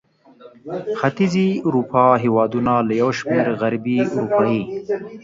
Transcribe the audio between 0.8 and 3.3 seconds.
ختیځې اروپا هېوادونه له یو